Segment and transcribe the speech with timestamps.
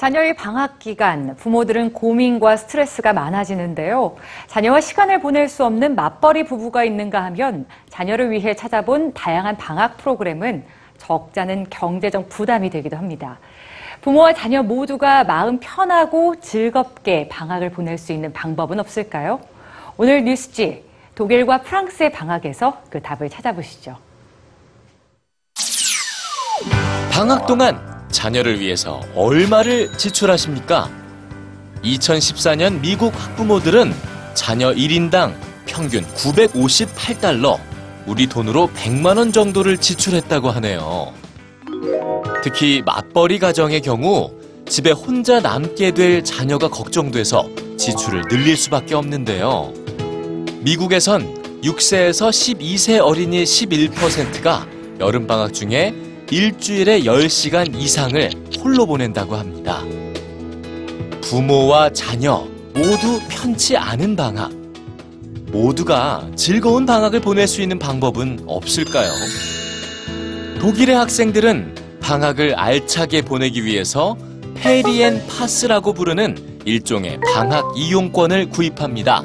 [0.00, 4.16] 자녀의 방학 기간, 부모들은 고민과 스트레스가 많아지는데요.
[4.46, 10.64] 자녀와 시간을 보낼 수 없는 맞벌이 부부가 있는가 하면 자녀를 위해 찾아본 다양한 방학 프로그램은
[10.96, 13.38] 적잖은 경제적 부담이 되기도 합니다.
[14.00, 19.38] 부모와 자녀 모두가 마음 편하고 즐겁게 방학을 보낼 수 있는 방법은 없을까요?
[19.98, 20.82] 오늘 뉴스지
[21.14, 23.98] 독일과 프랑스의 방학에서 그 답을 찾아보시죠.
[27.12, 30.90] 방학 동안 자녀를 위해서 얼마를 지출하십니까?
[31.84, 33.92] 2014년 미국 학부모들은
[34.34, 35.34] 자녀 1인당
[35.66, 37.58] 평균 958달러,
[38.06, 41.12] 우리 돈으로 100만 원 정도를 지출했다고 하네요.
[42.42, 44.32] 특히 맞벌이 가정의 경우
[44.68, 49.72] 집에 혼자 남게 될 자녀가 걱정돼서 지출을 늘릴 수밖에 없는데요.
[50.60, 54.66] 미국에선 6세에서 12세 어린이 11%가
[54.98, 55.94] 여름방학 중에
[56.32, 59.82] 일주일에 10시간 이상을 홀로 보낸다고 합니다.
[61.22, 64.52] 부모와 자녀 모두 편치 않은 방학.
[65.50, 69.10] 모두가 즐거운 방학을 보낼 수 있는 방법은 없을까요?
[70.60, 74.16] 독일의 학생들은 방학을 알차게 보내기 위해서
[74.54, 79.24] 페리엔 파스라고 부르는 일종의 방학 이용권을 구입합니다.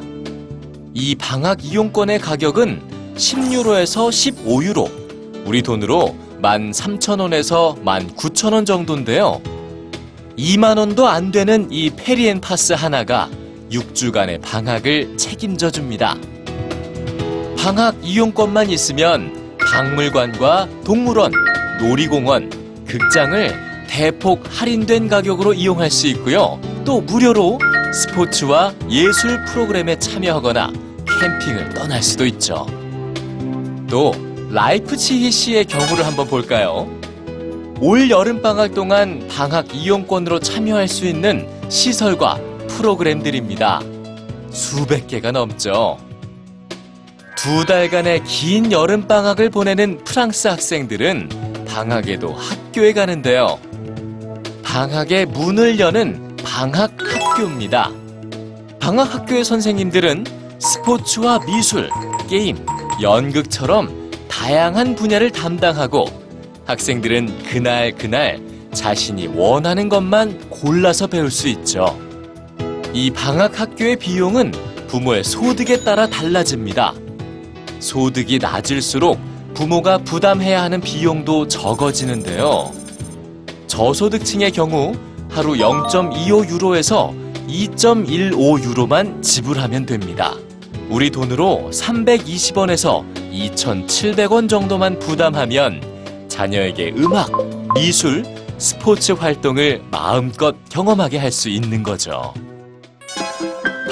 [0.95, 2.81] 이 방학 이용권의 가격은
[3.15, 9.41] 10유로에서 15유로, 우리 돈으로 13,000원에서 19,000원 정도인데요.
[10.37, 13.29] 2만 원도 안 되는 이 페리엔 파스 하나가
[13.71, 16.17] 6주간의 방학을 책임져 줍니다.
[17.57, 21.31] 방학 이용권만 있으면 박물관과 동물원,
[21.79, 23.53] 놀이공원, 극장을
[23.87, 26.59] 대폭 할인된 가격으로 이용할 수 있고요.
[26.83, 27.59] 또 무료로
[27.93, 30.71] 스포츠와 예술 프로그램에 참여하거나
[31.19, 32.67] 캠핑을 떠날 수도 있죠.
[33.89, 34.13] 또
[34.55, 36.89] 라이프치히 시의 경우를 한번 볼까요?
[37.81, 43.81] 올 여름 방학 동안 방학 이용권으로 참여할 수 있는 시설과 프로그램들입니다.
[44.51, 45.97] 수백 개가 넘죠.
[47.35, 53.59] 두 달간의 긴 여름 방학을 보내는 프랑스 학생들은 방학에도 학교에 가는데요.
[54.63, 57.91] 방학의 문을 여는 방학 학교입니다.
[58.79, 60.23] 방학 학교의 선생님들은
[60.59, 61.89] 스포츠와 미술,
[62.29, 62.65] 게임,
[63.01, 64.04] 연극처럼
[64.45, 66.05] 다양한 분야를 담당하고
[66.67, 68.39] 학생들은 그날 그날
[68.71, 71.99] 자신이 원하는 것만 골라서 배울 수 있죠.
[72.93, 74.51] 이 방학 학교의 비용은
[74.87, 76.93] 부모의 소득에 따라 달라집니다.
[77.79, 79.19] 소득이 낮을수록
[79.55, 82.71] 부모가 부담해야 하는 비용도 적어지는데요.
[83.65, 84.93] 저소득층의 경우
[85.27, 87.15] 하루 0.25 유로에서
[87.47, 90.35] 2.15 유로만 지불하면 됩니다.
[90.95, 95.81] 우리 돈으로 320원에서 2,700원 정도만 부담하면
[96.29, 97.29] 자녀에게 음악,
[97.73, 98.23] 미술,
[98.57, 102.33] 스포츠 활동을 마음껏 경험하게 할 수 있는 거죠.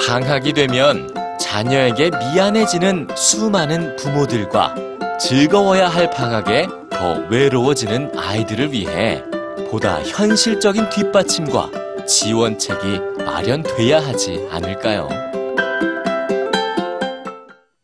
[0.08, 4.74] 방학이 되면 자녀에게 미안해지는 수많은 부모들과
[5.20, 9.22] 즐거워야 할 방학에 더 외로워지는 아이들을 위해
[9.70, 11.68] 보다 현실적인 뒷받침과
[12.06, 15.10] 지원책이 마련돼야 하지 않을까요?